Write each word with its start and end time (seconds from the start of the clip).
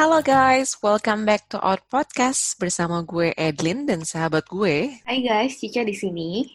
Halo 0.00 0.24
guys, 0.24 0.80
welcome 0.80 1.28
back 1.28 1.44
to 1.52 1.60
our 1.60 1.76
podcast 1.92 2.56
bersama 2.56 3.04
gue 3.04 3.36
Edlin 3.36 3.84
dan 3.84 4.00
sahabat 4.00 4.48
gue. 4.48 4.96
Hai 5.04 5.20
guys, 5.20 5.60
Cica 5.60 5.84
di 5.84 5.92
sini. 5.92 6.48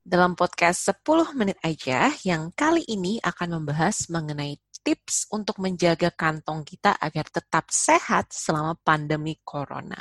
Dalam 0.00 0.36
podcast 0.36 0.88
10 0.88 1.32
menit 1.32 1.56
aja 1.64 2.12
yang 2.24 2.52
kali 2.52 2.84
ini 2.88 3.16
akan 3.20 3.60
membahas 3.60 4.08
mengenai 4.12 4.56
tips 4.80 5.28
untuk 5.32 5.60
menjaga 5.60 6.08
kantong 6.12 6.64
kita 6.64 6.96
agar 6.96 7.28
tetap 7.28 7.68
sehat 7.68 8.32
selama 8.32 8.76
pandemi 8.80 9.36
corona. 9.44 10.00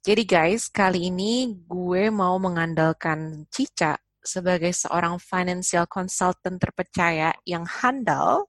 Jadi 0.00 0.24
guys, 0.24 0.72
kali 0.72 1.12
ini 1.12 1.52
gue 1.68 2.08
mau 2.08 2.40
mengandalkan 2.40 3.44
Cica 3.52 4.00
sebagai 4.28 4.76
seorang 4.76 5.16
financial 5.16 5.88
consultant 5.88 6.60
terpercaya 6.60 7.32
yang 7.48 7.64
handal 7.64 8.44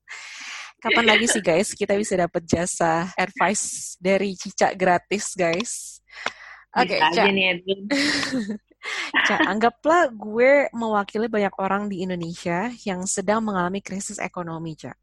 kapan 0.79 1.05
lagi 1.11 1.27
sih 1.27 1.43
guys 1.43 1.75
kita 1.75 1.99
bisa 1.99 2.15
dapat 2.15 2.47
jasa 2.47 3.11
advice 3.19 3.95
dari 3.99 4.35
Cica 4.39 4.71
gratis 4.75 5.35
guys? 5.35 5.99
Oke, 6.71 6.95
okay. 6.95 6.99
Cica, 7.11 7.23
anggaplah 9.51 10.07
gue 10.13 10.71
mewakili 10.71 11.27
banyak 11.27 11.51
orang 11.59 11.91
di 11.91 12.05
Indonesia 12.05 12.71
yang 12.87 13.03
sedang 13.09 13.43
mengalami 13.43 13.83
krisis 13.83 14.21
ekonomi, 14.21 14.77
Cica. 14.79 14.95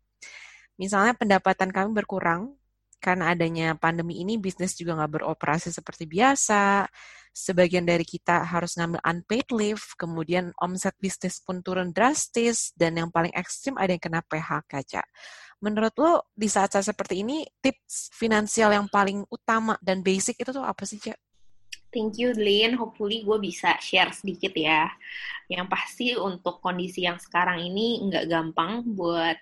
Misalnya 0.81 1.13
pendapatan 1.17 1.73
kami 1.73 1.93
berkurang 1.93 2.57
karena 2.97 3.37
adanya 3.37 3.77
pandemi 3.77 4.25
ini, 4.25 4.41
bisnis 4.41 4.73
juga 4.79 4.97
nggak 4.97 5.21
beroperasi 5.21 5.69
seperti 5.75 6.09
biasa. 6.09 6.89
Sebagian 7.37 7.85
dari 7.85 8.01
kita 8.01 8.49
harus 8.49 8.81
ngambil 8.81 8.97
unpaid 9.05 9.45
leave, 9.53 9.85
kemudian 10.01 10.57
omset 10.57 10.97
bisnis 10.97 11.37
pun 11.45 11.61
turun 11.61 11.93
drastis, 11.93 12.73
dan 12.73 12.97
yang 12.97 13.13
paling 13.13 13.29
ekstrim 13.37 13.77
ada 13.77 13.93
yang 13.93 14.01
kena 14.01 14.25
PHK, 14.25 14.73
Cak. 14.89 15.07
Menurut 15.61 15.93
lo 16.01 16.33
di 16.33 16.49
saat-saat 16.49 16.89
seperti 16.89 17.21
ini 17.21 17.45
tips 17.61 18.09
finansial 18.17 18.73
yang 18.73 18.89
paling 18.89 19.21
utama 19.29 19.77
dan 19.85 20.01
basic 20.01 20.41
itu 20.41 20.49
tuh 20.49 20.65
apa 20.65 20.89
sih, 20.89 20.97
Cak? 20.97 21.21
Thank 21.93 22.17
you, 22.17 22.33
Lin. 22.33 22.81
Hopefully 22.81 23.21
gue 23.21 23.37
bisa 23.37 23.77
share 23.85 24.17
sedikit 24.17 24.57
ya. 24.57 24.89
Yang 25.53 25.67
pasti 25.69 26.07
untuk 26.17 26.65
kondisi 26.65 27.05
yang 27.05 27.21
sekarang 27.21 27.61
ini 27.61 28.01
nggak 28.09 28.33
gampang 28.33 28.81
buat 28.97 29.37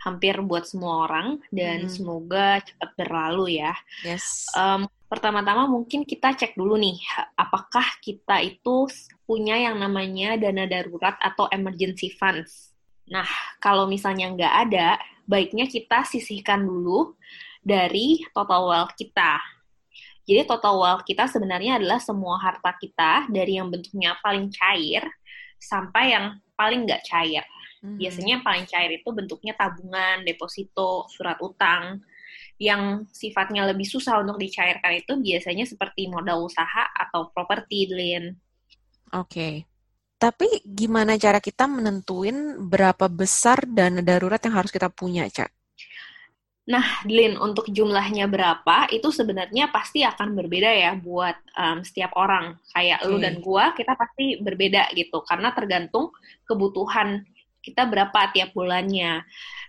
hampir 0.00 0.40
buat 0.40 0.64
semua 0.64 1.04
orang 1.04 1.44
dan 1.52 1.84
hmm. 1.84 1.92
semoga 1.92 2.64
cepat 2.64 2.90
berlalu 2.96 3.60
ya. 3.60 3.76
Yes. 4.00 4.48
Um, 4.56 4.88
pertama-tama 5.12 5.68
mungkin 5.68 6.08
kita 6.08 6.32
cek 6.32 6.56
dulu 6.56 6.80
nih, 6.80 6.96
apakah 7.36 7.84
kita 8.00 8.40
itu 8.40 8.88
punya 9.28 9.60
yang 9.60 9.76
namanya 9.76 10.40
dana 10.40 10.64
darurat 10.64 11.20
atau 11.20 11.46
emergency 11.52 12.16
funds. 12.16 12.72
Nah, 13.10 13.28
kalau 13.60 13.84
misalnya 13.84 14.32
nggak 14.32 14.54
ada, 14.70 14.96
baiknya 15.28 15.68
kita 15.68 16.06
sisihkan 16.08 16.64
dulu 16.64 17.14
dari 17.60 18.24
total 18.32 18.72
wealth 18.72 18.96
kita. 18.96 19.36
Jadi 20.24 20.46
total 20.46 20.78
wealth 20.80 21.04
kita 21.04 21.26
sebenarnya 21.28 21.76
adalah 21.76 21.98
semua 22.00 22.38
harta 22.38 22.72
kita 22.78 23.28
dari 23.28 23.58
yang 23.58 23.68
bentuknya 23.68 24.16
paling 24.22 24.48
cair 24.48 25.04
sampai 25.58 26.16
yang 26.16 26.38
paling 26.54 26.86
nggak 26.86 27.02
cair. 27.04 27.44
Hmm. 27.80 27.96
Biasanya 27.96 28.40
yang 28.40 28.44
paling 28.44 28.64
cair 28.68 28.92
itu 28.92 29.08
bentuknya 29.08 29.56
tabungan, 29.56 30.24
deposito, 30.24 31.08
surat 31.08 31.40
utang. 31.40 32.04
Yang 32.60 33.08
sifatnya 33.16 33.64
lebih 33.64 33.88
susah 33.88 34.20
untuk 34.20 34.36
dicairkan 34.36 35.00
itu 35.00 35.16
biasanya 35.16 35.64
seperti 35.64 36.12
modal 36.12 36.44
usaha 36.44 36.92
atau 36.92 37.32
properti, 37.32 37.88
Lin. 37.88 38.36
Oke. 39.16 39.24
Okay. 39.26 39.54
Tapi 40.20 40.60
gimana 40.68 41.16
cara 41.16 41.40
kita 41.40 41.64
menentuin 41.64 42.60
berapa 42.68 43.08
besar 43.08 43.64
dana 43.64 44.04
darurat 44.04 44.36
yang 44.44 44.60
harus 44.60 44.68
kita 44.68 44.92
punya, 44.92 45.24
Cak? 45.24 45.48
Nah, 46.68 47.02
Lin, 47.08 47.40
untuk 47.40 47.72
jumlahnya 47.72 48.28
berapa 48.28 48.92
itu 48.92 49.08
sebenarnya 49.08 49.72
pasti 49.72 50.04
akan 50.04 50.36
berbeda 50.36 50.68
ya 50.68 50.92
buat 50.92 51.34
um, 51.56 51.80
setiap 51.80 52.12
orang. 52.20 52.60
Kayak 52.76 53.00
okay. 53.00 53.08
lu 53.08 53.16
dan 53.16 53.34
gua, 53.40 53.72
kita 53.72 53.96
pasti 53.96 54.36
berbeda 54.44 54.92
gitu 54.92 55.24
karena 55.24 55.56
tergantung 55.56 56.12
kebutuhan 56.44 57.24
kita 57.60 57.86
berapa 57.86 58.32
tiap 58.32 58.56
bulannya. 58.56 59.24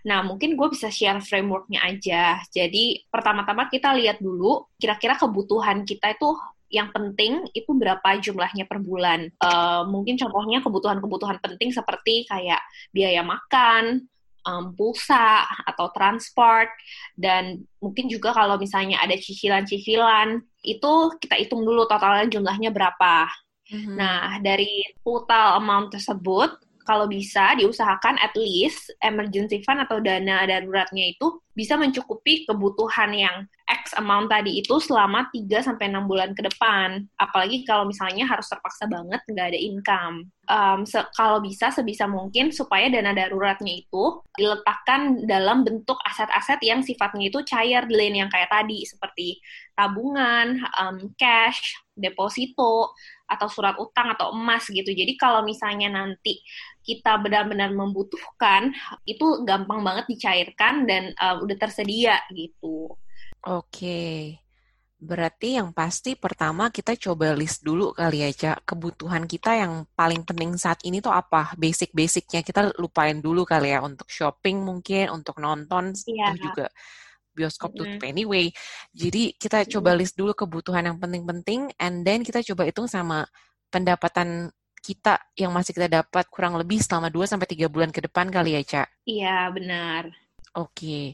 Nah, 0.08 0.20
mungkin 0.26 0.58
gue 0.58 0.68
bisa 0.72 0.88
share 0.88 1.22
frameworknya 1.22 1.84
aja. 1.84 2.40
Jadi, 2.50 3.06
pertama-tama 3.06 3.68
kita 3.68 3.94
lihat 3.94 4.18
dulu 4.18 4.66
kira-kira 4.80 5.14
kebutuhan 5.14 5.86
kita 5.86 6.16
itu 6.16 6.34
yang 6.72 6.88
penting 6.88 7.44
itu 7.52 7.68
berapa 7.76 8.16
jumlahnya 8.16 8.64
per 8.64 8.80
bulan. 8.80 9.28
Uh, 9.36 9.84
mungkin 9.86 10.16
contohnya 10.16 10.64
kebutuhan-kebutuhan 10.64 11.36
penting 11.44 11.68
seperti 11.68 12.24
kayak 12.24 12.64
biaya 12.88 13.20
makan, 13.20 14.08
um, 14.46 14.74
pulsa 14.74 15.46
atau 15.68 15.92
transport 15.94 16.72
dan 17.14 17.62
mungkin 17.78 18.10
juga 18.10 18.34
kalau 18.34 18.58
misalnya 18.58 18.98
ada 19.04 19.14
cicilan-cicilan 19.14 20.42
itu 20.64 20.92
kita 21.20 21.38
hitung 21.38 21.62
dulu 21.62 21.86
totalnya 21.86 22.26
jumlahnya 22.30 22.70
berapa. 22.74 23.28
Mm-hmm. 23.68 23.94
Nah 23.96 24.38
dari 24.42 24.82
total 25.00 25.62
amount 25.62 25.94
tersebut 25.94 26.50
kalau 26.82 27.06
bisa 27.06 27.54
diusahakan 27.58 28.18
at 28.18 28.34
least 28.34 28.90
emergency 29.02 29.62
fund 29.62 29.82
atau 29.82 30.02
dana 30.02 30.44
daruratnya 30.46 31.14
itu 31.14 31.40
bisa 31.54 31.78
mencukupi 31.78 32.44
kebutuhan 32.48 33.10
yang 33.14 33.36
X 33.68 33.94
amount 33.96 34.28
tadi 34.30 34.58
itu 34.58 34.78
selama 34.82 35.30
3 35.30 35.62
sampai 35.62 35.90
6 35.90 36.04
bulan 36.10 36.30
ke 36.34 36.42
depan. 36.46 37.06
Apalagi 37.16 37.62
kalau 37.62 37.88
misalnya 37.88 38.26
harus 38.28 38.46
terpaksa 38.50 38.88
banget 38.90 39.20
nggak 39.26 39.48
ada 39.54 39.60
income. 39.60 40.16
Um, 40.50 40.82
se 40.82 40.98
kalau 41.14 41.38
bisa 41.38 41.70
sebisa 41.70 42.10
mungkin 42.10 42.50
supaya 42.50 42.90
dana 42.90 43.14
daruratnya 43.14 43.86
itu 43.86 44.20
diletakkan 44.34 45.22
dalam 45.24 45.62
bentuk 45.62 45.96
aset-aset 46.02 46.58
yang 46.66 46.82
sifatnya 46.82 47.30
itu 47.30 47.40
cair 47.46 47.86
lane 47.86 48.26
yang 48.26 48.30
kayak 48.30 48.50
tadi 48.50 48.82
seperti 48.82 49.38
tabungan, 49.78 50.60
um, 50.76 51.14
cash, 51.16 51.78
deposito 51.96 52.92
atau 53.28 53.48
surat 53.48 53.78
utang 53.80 54.12
atau 54.12 54.36
emas 54.36 54.68
gitu. 54.68 54.92
Jadi 54.92 55.16
kalau 55.16 55.40
misalnya 55.46 55.88
nanti 55.88 56.40
kita 56.82 57.16
benar-benar 57.22 57.70
membutuhkan 57.72 58.74
itu 59.06 59.46
gampang 59.46 59.80
banget 59.86 60.04
dicairkan 60.10 60.84
dan 60.84 61.14
uh, 61.16 61.38
udah 61.40 61.56
tersedia 61.56 62.18
gitu. 62.34 62.92
Oke. 63.46 64.38
Berarti 65.02 65.58
yang 65.58 65.74
pasti 65.74 66.14
pertama 66.14 66.70
kita 66.70 66.94
coba 66.94 67.34
list 67.34 67.66
dulu 67.66 67.90
kali 67.90 68.22
aja 68.22 68.54
kebutuhan 68.62 69.26
kita 69.26 69.58
yang 69.58 69.82
paling 69.98 70.22
penting 70.22 70.54
saat 70.54 70.78
ini 70.86 71.02
tuh 71.02 71.10
apa? 71.10 71.50
Basic-basicnya 71.58 72.46
kita 72.46 72.70
lupain 72.78 73.18
dulu 73.18 73.42
kali 73.42 73.74
ya 73.74 73.82
untuk 73.82 74.06
shopping 74.06 74.62
mungkin, 74.62 75.10
untuk 75.10 75.42
nonton 75.42 75.90
yeah. 76.06 76.38
juga 76.38 76.70
bioskop 77.34 77.74
mm 77.74 77.78
tutup 77.82 78.02
anyway. 78.06 78.46
Jadi 78.94 79.34
kita 79.34 79.66
coba 79.66 79.98
list 79.98 80.14
dulu 80.14 80.38
kebutuhan 80.38 80.86
yang 80.86 81.02
penting-penting 81.02 81.74
and 81.82 82.06
then 82.06 82.22
kita 82.22 82.38
coba 82.46 82.70
hitung 82.70 82.86
sama 82.86 83.26
pendapatan 83.74 84.54
kita 84.82 85.18
yang 85.34 85.50
masih 85.50 85.74
kita 85.74 85.90
dapat 85.90 86.30
kurang 86.30 86.54
lebih 86.58 86.78
selama 86.78 87.10
2 87.10 87.26
sampai 87.26 87.46
3 87.50 87.66
bulan 87.66 87.90
ke 87.90 88.06
depan 88.06 88.30
kali 88.30 88.54
ya, 88.54 88.62
Cak? 88.62 88.88
Iya, 89.06 89.50
benar. 89.50 90.10
Oke. 90.54 90.70
Okay. 90.74 91.04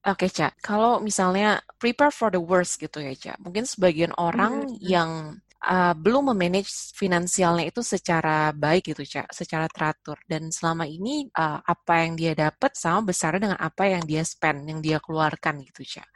Oke, 0.00 0.24
okay, 0.24 0.30
Cak. 0.32 0.64
Kalau 0.64 0.96
misalnya 1.04 1.60
prepare 1.76 2.08
for 2.08 2.32
the 2.32 2.40
worst 2.40 2.80
gitu 2.80 3.04
ya, 3.04 3.12
Cak. 3.12 3.36
Mungkin 3.44 3.68
sebagian 3.68 4.16
orang 4.16 4.64
hmm. 4.64 4.80
yang 4.80 5.36
uh, 5.60 5.92
belum 5.92 6.32
memanage 6.32 6.96
finansialnya 6.96 7.68
itu 7.68 7.84
secara 7.84 8.48
baik 8.56 8.96
gitu, 8.96 9.04
Cak, 9.04 9.28
secara 9.28 9.68
teratur. 9.68 10.16
Dan 10.24 10.48
selama 10.48 10.88
ini 10.88 11.28
uh, 11.36 11.60
apa 11.60 12.08
yang 12.08 12.16
dia 12.16 12.32
dapat 12.32 12.72
sama 12.80 13.12
besarnya 13.12 13.52
dengan 13.52 13.60
apa 13.60 13.92
yang 13.92 14.00
dia 14.08 14.24
spend, 14.24 14.72
yang 14.72 14.80
dia 14.80 15.04
keluarkan 15.04 15.60
gitu, 15.68 15.84
Cak. 15.84 16.08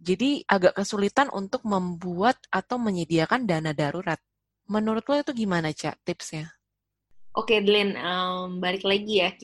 Jadi 0.00 0.48
agak 0.48 0.80
kesulitan 0.80 1.28
untuk 1.36 1.68
membuat 1.68 2.40
atau 2.48 2.80
menyediakan 2.80 3.44
dana 3.44 3.76
darurat. 3.76 4.18
Menurut 4.72 5.04
lo 5.04 5.20
itu 5.20 5.36
gimana, 5.36 5.68
Cak, 5.76 6.00
tipsnya? 6.00 6.48
Oke, 7.36 7.56
okay, 7.56 7.58
Glenn, 7.60 7.92
um, 8.00 8.56
balik 8.56 8.88
lagi 8.88 9.20
ya. 9.20 9.36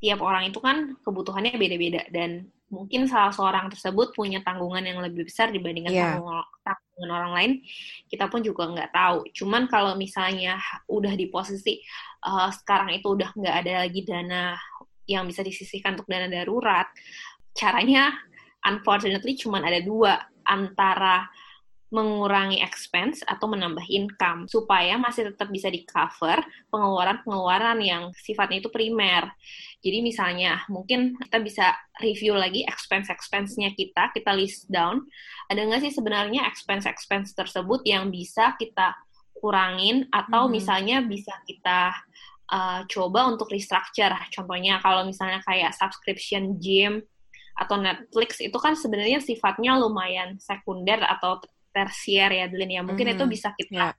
Tiap 0.00 0.24
orang 0.24 0.48
itu 0.48 0.56
kan 0.56 0.96
kebutuhannya 1.04 1.52
beda-beda 1.60 2.08
dan 2.08 2.48
mungkin 2.70 3.10
salah 3.10 3.34
seorang 3.34 3.66
tersebut 3.68 4.14
punya 4.14 4.40
tanggungan 4.46 4.86
yang 4.86 5.02
lebih 5.02 5.26
besar 5.26 5.50
dibandingkan 5.50 5.90
yeah. 5.90 6.14
tanggungan, 6.16 6.46
tanggungan 6.62 7.10
orang 7.10 7.32
lain, 7.34 7.52
kita 8.06 8.30
pun 8.30 8.40
juga 8.46 8.70
nggak 8.70 8.90
tahu. 8.94 9.18
Cuman 9.34 9.66
kalau 9.66 9.98
misalnya 9.98 10.56
udah 10.86 11.12
di 11.18 11.26
posisi 11.26 11.82
uh, 12.24 12.48
sekarang 12.54 12.94
itu 12.94 13.10
udah 13.10 13.34
nggak 13.34 13.56
ada 13.66 13.72
lagi 13.84 14.00
dana 14.06 14.54
yang 15.10 15.26
bisa 15.26 15.42
disisihkan 15.42 15.98
untuk 15.98 16.06
dana 16.06 16.30
darurat, 16.30 16.86
caranya 17.52 18.14
unfortunately 18.62 19.34
cuman 19.34 19.66
ada 19.66 19.82
dua 19.82 20.22
antara 20.46 21.26
mengurangi 21.90 22.62
expense 22.62 23.26
atau 23.26 23.50
menambah 23.50 23.82
income 23.90 24.46
supaya 24.46 24.94
masih 24.94 25.34
tetap 25.34 25.50
bisa 25.50 25.66
di 25.66 25.82
cover 25.82 26.38
pengeluaran-pengeluaran 26.70 27.82
yang 27.82 28.02
sifatnya 28.14 28.62
itu 28.62 28.70
primer. 28.70 29.26
Jadi 29.82 29.98
misalnya 29.98 30.62
mungkin 30.70 31.18
kita 31.18 31.38
bisa 31.42 31.66
review 31.98 32.38
lagi 32.38 32.62
expense-expense-nya 32.62 33.74
kita, 33.74 34.14
kita 34.14 34.30
list 34.38 34.70
down. 34.70 35.02
Ada 35.50 35.66
nggak 35.66 35.82
sih 35.90 35.92
sebenarnya 35.92 36.46
expense-expense 36.46 37.34
tersebut 37.34 37.82
yang 37.82 38.06
bisa 38.14 38.54
kita 38.54 38.94
kurangin 39.34 40.06
atau 40.14 40.46
hmm. 40.46 40.52
misalnya 40.52 40.96
bisa 41.02 41.34
kita 41.42 41.90
uh, 42.54 42.86
coba 42.86 43.34
untuk 43.34 43.50
restructure. 43.50 44.14
Contohnya 44.30 44.78
kalau 44.78 45.02
misalnya 45.02 45.42
kayak 45.42 45.74
subscription 45.74 46.54
gym 46.62 47.02
atau 47.58 47.76
Netflix 47.76 48.38
itu 48.38 48.56
kan 48.56 48.78
sebenarnya 48.78 49.18
sifatnya 49.18 49.74
lumayan 49.74 50.38
sekunder 50.38 51.02
atau 51.02 51.42
tersier 51.70 52.30
ya, 52.30 52.46
Delin 52.50 52.70
ya. 52.70 52.82
Mungkin 52.82 53.06
mm 53.06 53.12
-hmm. 53.16 53.22
itu 53.22 53.32
bisa 53.32 53.48
kita 53.56 53.74
yeah 53.74 53.94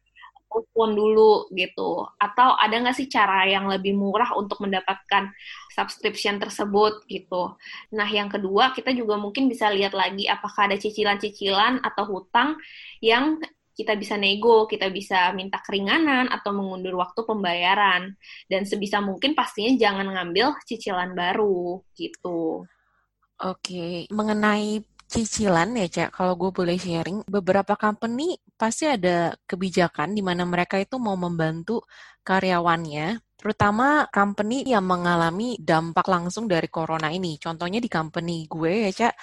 telepon 0.52 0.92
dulu 0.92 1.48
gitu 1.56 2.04
atau 2.20 2.60
ada 2.60 2.76
nggak 2.76 2.96
sih 3.00 3.08
cara 3.08 3.48
yang 3.48 3.72
lebih 3.72 3.96
murah 3.96 4.36
untuk 4.36 4.60
mendapatkan 4.60 5.32
subscription 5.72 6.38
tersebut 6.44 7.08
gitu 7.08 7.56
nah 7.96 8.06
yang 8.06 8.28
kedua 8.28 8.76
kita 8.76 8.92
juga 8.92 9.16
mungkin 9.16 9.48
bisa 9.48 9.72
lihat 9.72 9.96
lagi 9.96 10.28
apakah 10.28 10.68
ada 10.68 10.76
cicilan-cicilan 10.76 11.80
atau 11.82 12.04
hutang 12.04 12.60
yang 13.00 13.40
kita 13.72 13.96
bisa 13.96 14.20
nego, 14.20 14.68
kita 14.68 14.92
bisa 14.92 15.32
minta 15.32 15.58
keringanan 15.64 16.28
atau 16.30 16.54
mengundur 16.54 17.02
waktu 17.02 17.24
pembayaran. 17.24 18.14
Dan 18.46 18.68
sebisa 18.68 19.00
mungkin 19.00 19.34
pastinya 19.34 19.74
jangan 19.74 20.12
ngambil 20.12 20.60
cicilan 20.68 21.16
baru 21.16 21.82
gitu. 21.96 22.68
Oke, 23.42 24.06
mengenai 24.14 24.86
cicilan 25.12 25.76
ya 25.76 25.88
Cak, 25.92 26.10
kalau 26.16 26.40
gue 26.40 26.52
boleh 26.56 26.80
sharing, 26.80 27.28
beberapa 27.28 27.76
company 27.76 28.40
pasti 28.56 28.88
ada 28.88 29.36
kebijakan 29.44 30.16
di 30.16 30.24
mana 30.24 30.48
mereka 30.48 30.80
itu 30.80 30.96
mau 30.96 31.20
membantu 31.20 31.84
karyawannya, 32.24 33.20
terutama 33.36 34.08
company 34.08 34.64
yang 34.64 34.88
mengalami 34.88 35.60
dampak 35.60 36.08
langsung 36.08 36.48
dari 36.48 36.72
corona 36.72 37.12
ini. 37.12 37.36
Contohnya 37.36 37.84
di 37.84 37.92
company 37.92 38.48
gue 38.48 38.88
ya 38.88 38.92
Cak, 38.96 39.14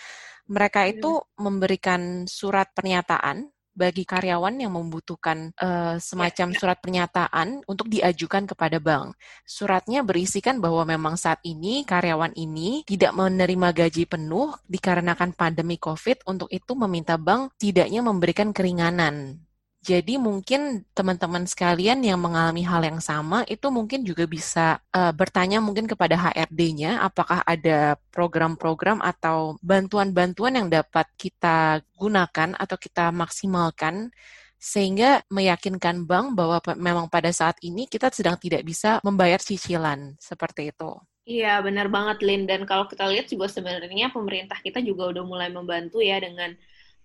mereka 0.53 0.85
itu 0.85 1.17
memberikan 1.41 2.29
surat 2.29 2.69
pernyataan 2.77 3.49
bagi 3.79 4.03
karyawan 4.03 4.59
yang 4.59 4.75
membutuhkan 4.75 5.55
uh, 5.55 5.95
semacam 6.03 6.51
ya, 6.51 6.55
ya. 6.55 6.59
surat 6.59 6.79
pernyataan 6.83 7.63
untuk 7.71 7.87
diajukan 7.87 8.51
kepada 8.51 8.83
bank. 8.83 9.15
Suratnya 9.47 10.03
berisikan 10.03 10.59
bahwa 10.59 10.83
memang 10.83 11.15
saat 11.15 11.39
ini 11.47 11.87
karyawan 11.87 12.35
ini 12.35 12.83
tidak 12.83 13.15
menerima 13.15 13.69
gaji 13.71 14.11
penuh 14.11 14.59
dikarenakan 14.67 15.39
pandemi 15.39 15.79
COVID, 15.79 16.27
untuk 16.27 16.51
itu 16.51 16.75
meminta 16.75 17.15
bank 17.15 17.55
tidaknya 17.55 18.03
memberikan 18.03 18.51
keringanan 18.51 19.48
jadi 19.89 20.21
mungkin 20.21 20.85
teman-teman 20.93 21.49
sekalian 21.49 22.05
yang 22.05 22.21
mengalami 22.21 22.61
hal 22.61 22.85
yang 22.85 23.01
sama 23.01 23.49
itu 23.49 23.73
mungkin 23.73 24.05
juga 24.05 24.29
bisa 24.29 24.85
uh, 24.93 25.17
bertanya 25.17 25.65
mungkin 25.65 25.89
kepada 25.89 26.13
HRD-nya 26.13 27.01
apakah 27.01 27.41
ada 27.49 27.97
program-program 28.13 29.01
atau 29.01 29.57
bantuan-bantuan 29.65 30.61
yang 30.61 30.69
dapat 30.69 31.09
kita 31.17 31.81
gunakan 31.97 32.53
atau 32.61 32.77
kita 32.77 33.09
maksimalkan 33.09 34.13
sehingga 34.61 35.25
meyakinkan 35.33 36.05
bank 36.05 36.37
bahwa 36.37 36.61
memang 36.77 37.07
pada 37.09 37.33
saat 37.33 37.57
ini 37.65 37.89
kita 37.89 38.13
sedang 38.13 38.37
tidak 38.37 38.69
bisa 38.69 39.01
membayar 39.01 39.41
cicilan 39.41 40.21
seperti 40.21 40.69
itu. 40.69 41.01
Iya, 41.25 41.61
benar 41.65 41.89
banget, 41.89 42.25
Lin. 42.25 42.45
Dan 42.45 42.65
kalau 42.69 42.89
kita 42.89 43.09
lihat 43.09 43.29
juga 43.29 43.49
sebenarnya 43.49 44.13
pemerintah 44.13 44.61
kita 44.61 44.85
juga 44.85 45.13
udah 45.13 45.25
mulai 45.25 45.49
membantu 45.49 46.01
ya 46.05 46.21
dengan 46.21 46.57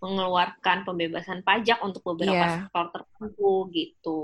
mengeluarkan 0.04 0.84
pembebasan 0.84 1.40
pajak 1.48 1.80
untuk 1.80 2.04
beberapa 2.04 2.36
yeah. 2.36 2.60
sektor 2.68 2.92
tertentu 2.92 3.72
gitu. 3.72 4.22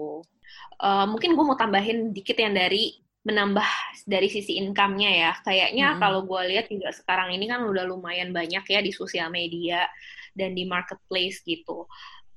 Uh, 0.76 1.08
mungkin 1.08 1.40
gue 1.40 1.46
mau 1.48 1.56
tambahin 1.56 2.12
dikit 2.12 2.36
yang 2.36 2.52
dari 2.52 3.00
menambah 3.24 3.68
dari 4.04 4.28
sisi 4.28 4.60
income-nya 4.60 5.12
ya. 5.12 5.31
Kayaknya 5.40 5.96
mm-hmm. 5.96 6.04
kalau 6.04 6.28
gue 6.28 6.42
lihat 6.52 6.68
juga 6.68 6.92
sekarang 6.92 7.31
ini 7.31 7.48
kan 7.48 7.64
udah 7.64 7.88
lumayan 7.88 8.36
banyak 8.36 8.64
ya 8.68 8.80
di 8.84 8.92
sosial 8.92 9.31
media 9.31 9.88
dan 10.36 10.52
di 10.52 10.68
marketplace 10.68 11.40
gitu. 11.48 11.88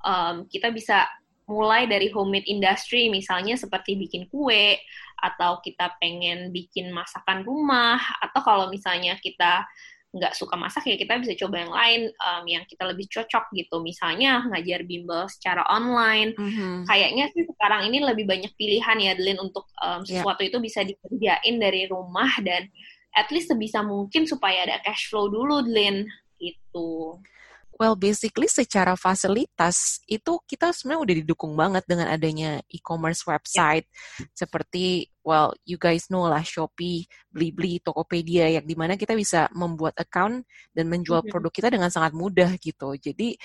Um, 0.07 0.47
kita 0.47 0.71
bisa 0.71 1.11
mulai 1.51 1.91
dari 1.91 2.07
homemade 2.15 2.47
industry 2.47 3.11
misalnya 3.11 3.59
seperti 3.59 3.99
bikin 3.99 4.31
kue 4.31 4.79
atau 5.19 5.59
kita 5.59 5.99
pengen 5.99 6.55
bikin 6.55 6.95
masakan 6.95 7.43
rumah 7.43 7.99
atau 8.23 8.41
kalau 8.43 8.67
misalnya 8.71 9.19
kita 9.19 9.67
nggak 10.13 10.37
suka 10.37 10.61
masak 10.61 10.85
ya 10.85 11.01
kita 11.01 11.17
bisa 11.25 11.33
coba 11.41 11.65
yang 11.65 11.73
lain 11.73 12.01
um, 12.21 12.45
yang 12.45 12.65
kita 12.69 12.85
lebih 12.85 13.09
cocok 13.09 13.49
gitu 13.57 13.81
misalnya 13.81 14.45
ngajar 14.45 14.85
bimbel 14.85 15.25
secara 15.33 15.65
online 15.73 16.37
mm-hmm. 16.37 16.85
kayaknya 16.85 17.33
sih 17.33 17.49
sekarang 17.49 17.89
ini 17.89 18.05
lebih 18.05 18.29
banyak 18.29 18.53
pilihan 18.61 18.97
ya 19.01 19.17
Delin 19.17 19.41
untuk 19.41 19.73
um, 19.81 20.05
sesuatu 20.05 20.45
yeah. 20.45 20.51
itu 20.53 20.59
bisa 20.61 20.81
dikerjain 20.85 21.57
dari 21.57 21.89
rumah 21.89 22.29
dan 22.45 22.69
at 23.17 23.33
least 23.33 23.49
sebisa 23.49 23.81
mungkin 23.81 24.29
supaya 24.29 24.69
ada 24.69 24.85
cash 24.85 25.09
flow 25.09 25.33
dulu 25.33 25.65
Delin 25.65 26.05
gitu 26.37 27.17
Well, 27.81 27.99
basically 27.99 28.47
secara 28.47 28.95
fasilitas 28.95 29.99
itu 30.07 30.39
kita 30.47 30.71
sebenarnya 30.71 31.03
udah 31.03 31.17
didukung 31.25 31.59
banget 31.59 31.83
dengan 31.89 32.15
adanya 32.15 32.63
e-commerce 32.71 33.27
website 33.27 33.89
yeah. 33.89 34.29
seperti 34.37 35.12
well, 35.23 35.55
you 35.67 35.79
guys 35.79 36.11
know 36.11 36.27
lah 36.27 36.43
Shopee, 36.43 37.07
Blibli, 37.31 37.79
Tokopedia 37.83 38.51
yang 38.51 38.67
di 38.67 38.75
mana 38.75 38.99
kita 38.99 39.15
bisa 39.15 39.47
membuat 39.55 39.97
account 39.99 40.47
dan 40.75 40.87
menjual 40.91 41.23
mm 41.23 41.27
-hmm. 41.27 41.33
produk 41.33 41.53
kita 41.55 41.69
dengan 41.71 41.91
sangat 41.91 42.13
mudah 42.15 42.51
gitu. 42.59 42.95
Jadi 42.99 43.39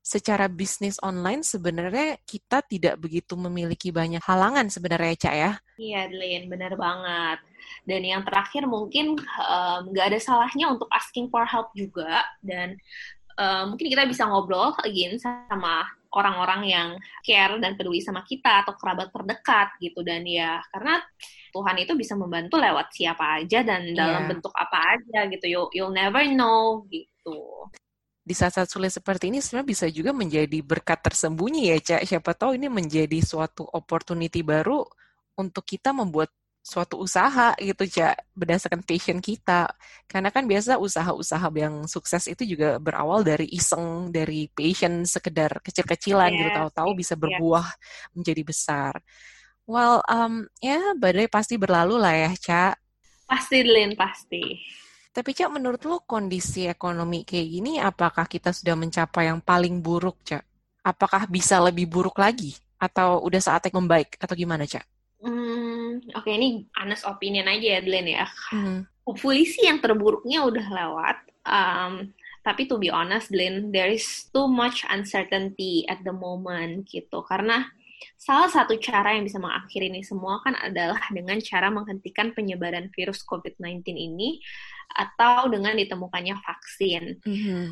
secara 0.00 0.48
bisnis 0.48 0.96
online 1.04 1.44
sebenarnya 1.44 2.16
kita 2.24 2.64
tidak 2.64 2.96
begitu 2.96 3.36
memiliki 3.36 3.92
banyak 3.92 4.24
halangan 4.24 4.66
sebenarnya 4.72 5.14
Cak 5.14 5.34
ya. 5.36 5.52
Iya, 5.76 6.00
Lin, 6.08 6.48
benar 6.48 6.72
banget. 6.74 7.38
Dan 7.84 8.02
yang 8.02 8.22
terakhir 8.24 8.64
mungkin 8.64 9.20
nggak 9.86 10.06
um, 10.06 10.10
ada 10.10 10.18
salahnya 10.18 10.72
untuk 10.72 10.88
asking 10.90 11.28
for 11.28 11.44
help 11.44 11.68
juga 11.76 12.24
dan 12.40 12.80
uh, 13.36 13.68
mungkin 13.68 13.92
kita 13.92 14.08
bisa 14.08 14.24
ngobrol 14.24 14.72
again 14.82 15.20
sama 15.20 15.84
orang-orang 16.10 16.62
yang 16.66 16.88
care 17.22 17.54
dan 17.62 17.78
peduli 17.78 18.02
sama 18.02 18.26
kita 18.26 18.66
atau 18.66 18.74
kerabat 18.74 19.14
terdekat 19.14 19.78
gitu 19.78 20.02
dan 20.02 20.26
ya 20.26 20.58
karena 20.74 20.98
Tuhan 21.50 21.76
itu 21.82 21.92
bisa 21.98 22.14
membantu 22.14 22.58
lewat 22.62 22.94
siapa 22.94 23.42
aja 23.42 23.66
dan 23.66 23.90
dalam 23.94 24.26
yeah. 24.26 24.30
bentuk 24.30 24.54
apa 24.54 24.98
aja 24.98 25.26
gitu. 25.26 25.46
You 25.50 25.62
you'll 25.74 25.94
never 25.94 26.22
know 26.30 26.86
gitu. 26.86 27.66
Di 28.22 28.34
saat-saat 28.38 28.70
sulit 28.70 28.94
seperti 28.94 29.34
ini 29.34 29.42
sebenarnya 29.42 29.68
bisa 29.68 29.86
juga 29.90 30.14
menjadi 30.14 30.58
berkat 30.62 31.02
tersembunyi 31.02 31.74
ya 31.74 31.78
Cak. 31.82 32.02
Siapa 32.06 32.30
tahu 32.38 32.54
ini 32.54 32.70
menjadi 32.70 33.18
suatu 33.18 33.66
opportunity 33.66 34.46
baru 34.46 34.86
untuk 35.34 35.66
kita 35.66 35.90
membuat 35.90 36.30
suatu 36.60 37.00
usaha 37.00 37.56
gitu 37.56 37.88
ya 37.88 38.12
berdasarkan 38.36 38.84
passion 38.84 39.18
kita. 39.18 39.72
Karena 40.04 40.28
kan 40.28 40.44
biasa 40.44 40.76
usaha-usaha 40.76 41.48
yang 41.56 41.88
sukses 41.88 42.28
itu 42.28 42.44
juga 42.56 42.76
berawal 42.76 43.24
dari 43.24 43.48
iseng 43.50 44.12
dari 44.12 44.46
passion 44.52 45.02
sekedar 45.08 45.58
kecil-kecilan 45.64 46.30
yeah. 46.30 46.38
gitu 46.38 46.50
tahu-tahu 46.52 46.90
bisa 46.94 47.14
berbuah 47.16 47.66
yeah. 47.66 48.10
menjadi 48.14 48.42
besar. 48.44 48.94
Well 49.64 50.04
um, 50.06 50.46
ya 50.60 50.94
badai 50.98 51.30
pasti 51.30 51.56
berlalu 51.56 51.96
lah 52.00 52.14
ya 52.14 52.32
cak 52.34 52.74
pasti 53.30 53.62
Lin 53.62 53.94
pasti. 53.94 54.58
Tapi 55.10 55.30
cak 55.34 55.50
menurut 55.50 55.82
lo 55.86 56.02
kondisi 56.06 56.66
ekonomi 56.70 57.26
kayak 57.26 57.48
gini 57.50 57.72
apakah 57.78 58.26
kita 58.26 58.54
sudah 58.54 58.74
mencapai 58.78 59.30
yang 59.30 59.42
paling 59.42 59.78
buruk 59.78 60.22
cak 60.26 60.42
apakah 60.84 61.28
bisa 61.28 61.60
lebih 61.60 61.86
buruk 61.86 62.18
lagi? 62.18 62.56
Atau 62.80 63.20
udah 63.28 63.40
saatnya 63.44 63.76
membaik? 63.76 64.16
Atau 64.16 64.32
gimana 64.32 64.64
cak 64.64 64.88
Hmm, 65.20 65.69
oke 66.14 66.24
okay, 66.26 66.38
ini 66.38 66.68
honest 66.78 67.02
opinion 67.08 67.50
aja 67.50 67.78
ya 67.78 67.80
Glenn 67.82 68.08
ya. 68.08 68.26
Hmm. 68.54 68.86
Hopefully 69.02 69.42
sih 69.48 69.66
yang 69.66 69.82
terburuknya 69.82 70.46
udah 70.46 70.66
lewat. 70.70 71.18
Um, 71.42 72.14
tapi 72.46 72.70
to 72.70 72.78
be 72.78 72.88
honest, 72.88 73.28
Glenn, 73.28 73.74
there 73.74 73.90
is 73.90 74.30
too 74.30 74.46
much 74.46 74.86
uncertainty 74.86 75.84
at 75.90 76.00
the 76.06 76.14
moment 76.14 76.86
gitu. 76.86 77.20
Karena 77.26 77.66
salah 78.16 78.48
satu 78.48 78.78
cara 78.80 79.18
yang 79.18 79.26
bisa 79.26 79.36
mengakhiri 79.36 79.92
ini 79.92 80.00
semua 80.06 80.40
kan 80.40 80.56
adalah 80.56 81.00
dengan 81.12 81.36
cara 81.42 81.68
menghentikan 81.68 82.32
penyebaran 82.32 82.88
virus 82.94 83.20
COVID-19 83.26 83.84
ini 83.92 84.40
atau 84.94 85.50
dengan 85.50 85.76
ditemukannya 85.76 86.36
vaksin. 86.40 87.04
Mm 87.26 87.38
-hmm 87.38 87.66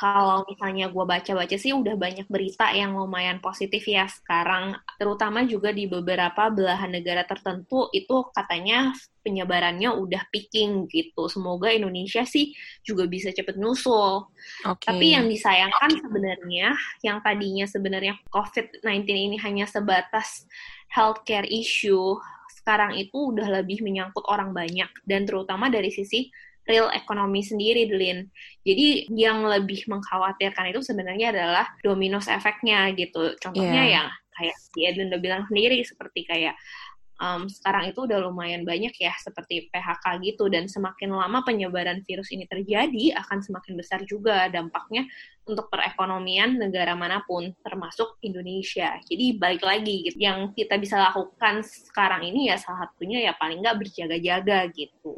kalau 0.00 0.48
misalnya 0.48 0.88
gue 0.88 1.04
baca-baca 1.04 1.60
sih 1.60 1.76
udah 1.76 1.92
banyak 1.92 2.24
berita 2.32 2.72
yang 2.72 2.96
lumayan 2.96 3.36
positif 3.36 3.84
ya 3.84 4.08
sekarang, 4.08 4.72
terutama 4.96 5.44
juga 5.44 5.76
di 5.76 5.84
beberapa 5.84 6.48
belahan 6.48 6.88
negara 6.88 7.20
tertentu 7.28 7.92
itu 7.92 8.24
katanya 8.32 8.96
penyebarannya 9.20 9.92
udah 9.92 10.24
peaking 10.32 10.88
gitu. 10.88 11.28
Semoga 11.28 11.68
Indonesia 11.68 12.24
sih 12.24 12.56
juga 12.80 13.04
bisa 13.04 13.28
cepet 13.28 13.60
nyusul. 13.60 14.24
Okay. 14.64 14.88
Tapi 14.88 15.06
yang 15.12 15.28
disayangkan 15.28 15.92
sebenarnya, 16.00 16.72
yang 17.04 17.20
tadinya 17.20 17.68
sebenarnya 17.68 18.16
COVID-19 18.32 19.04
ini 19.04 19.36
hanya 19.44 19.68
sebatas 19.68 20.48
healthcare 20.88 21.44
issue, 21.44 22.16
sekarang 22.56 22.96
itu 22.96 23.36
udah 23.36 23.60
lebih 23.60 23.84
menyangkut 23.84 24.24
orang 24.32 24.56
banyak 24.56 24.88
dan 25.04 25.28
terutama 25.28 25.68
dari 25.68 25.92
sisi 25.92 26.32
real 26.68 26.88
ekonomi 26.92 27.40
sendiri, 27.40 27.88
Lin. 27.90 28.28
Jadi 28.62 29.10
yang 29.12 29.44
lebih 29.46 29.86
mengkhawatirkan 29.88 30.70
itu 30.70 30.80
sebenarnya 30.84 31.32
adalah 31.32 31.66
dominos 31.80 32.28
efeknya 32.28 32.92
gitu. 32.94 33.34
Contohnya 33.40 33.82
yeah. 33.84 33.94
yang 34.00 34.06
kayak 34.36 34.56
si 34.56 34.78
Edwin 34.88 35.12
udah 35.12 35.20
bilang 35.20 35.42
sendiri 35.48 35.84
seperti 35.84 36.24
kayak 36.24 36.56
um, 37.20 37.46
sekarang 37.46 37.92
itu 37.92 38.00
udah 38.08 38.18
lumayan 38.24 38.64
banyak 38.64 38.96
ya 38.96 39.12
seperti 39.20 39.68
PHK 39.68 40.24
gitu 40.24 40.48
dan 40.48 40.66
semakin 40.66 41.12
lama 41.12 41.44
penyebaran 41.44 42.00
virus 42.08 42.32
ini 42.32 42.48
terjadi 42.48 43.20
akan 43.20 43.44
semakin 43.44 43.76
besar 43.76 44.00
juga 44.08 44.48
dampaknya 44.48 45.04
untuk 45.44 45.68
perekonomian 45.68 46.56
negara 46.56 46.96
mana 46.96 47.20
pun 47.28 47.52
termasuk 47.60 48.16
Indonesia. 48.24 48.96
Jadi 49.04 49.36
balik 49.36 49.62
lagi 49.62 50.08
gitu, 50.08 50.18
yang 50.18 50.56
kita 50.56 50.80
bisa 50.80 50.96
lakukan 50.96 51.60
sekarang 51.62 52.24
ini 52.24 52.48
ya 52.48 52.56
salah 52.56 52.88
satunya 52.88 53.20
ya 53.20 53.36
paling 53.36 53.60
nggak 53.60 53.76
berjaga-jaga 53.76 54.72
gitu. 54.72 55.14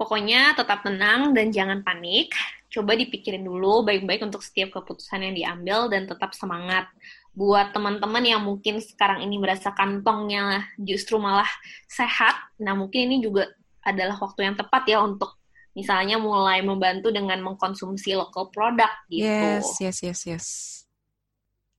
Pokoknya 0.00 0.56
tetap 0.56 0.80
tenang 0.80 1.36
dan 1.36 1.52
jangan 1.52 1.84
panik. 1.84 2.32
Coba 2.72 2.96
dipikirin 2.96 3.44
dulu 3.44 3.84
baik-baik 3.84 4.24
untuk 4.24 4.40
setiap 4.40 4.80
keputusan 4.80 5.20
yang 5.28 5.34
diambil 5.36 5.92
dan 5.92 6.08
tetap 6.08 6.32
semangat 6.32 6.88
buat 7.30 7.70
teman-teman 7.70 8.24
yang 8.26 8.42
mungkin 8.42 8.82
sekarang 8.82 9.22
ini 9.22 9.38
merasa 9.38 9.70
kantongnya 9.70 10.66
justru 10.80 11.14
malah 11.16 11.48
sehat, 11.86 12.34
nah 12.58 12.74
mungkin 12.74 13.06
ini 13.06 13.22
juga 13.22 13.46
adalah 13.86 14.18
waktu 14.18 14.50
yang 14.50 14.58
tepat 14.58 14.82
ya 14.90 14.98
untuk 15.00 15.38
misalnya 15.72 16.18
mulai 16.18 16.58
membantu 16.60 17.14
dengan 17.14 17.38
mengkonsumsi 17.40 18.18
local 18.18 18.50
product 18.50 19.06
gitu. 19.06 19.24
Yes, 19.24 19.78
yes, 19.78 19.98
yes, 20.02 20.20
yes. 20.26 20.46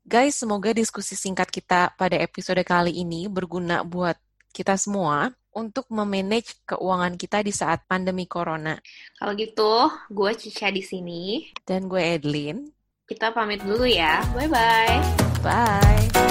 Guys, 0.01 0.39
semoga 0.39 0.73
diskusi 0.73 1.13
singkat 1.13 1.51
kita 1.51 1.93
pada 1.99 2.17
episode 2.17 2.63
kali 2.63 2.95
ini 3.03 3.27
berguna 3.27 3.83
buat 3.83 4.17
kita 4.55 4.79
semua 4.79 5.29
untuk 5.55 5.87
memanage 5.91 6.63
keuangan 6.63 7.15
kita 7.19 7.43
di 7.43 7.51
saat 7.51 7.83
pandemi 7.87 8.27
corona. 8.27 8.79
Kalau 9.19 9.33
gitu, 9.35 9.91
gue 10.11 10.31
Cica 10.39 10.71
di 10.71 10.83
sini. 10.83 11.51
Dan 11.63 11.91
gue 11.91 11.99
Edlin. 11.99 12.67
Kita 13.07 13.35
pamit 13.35 13.59
dulu 13.63 13.83
ya. 13.83 14.23
Bye-bye. 14.31 14.95
Bye. 15.43 16.30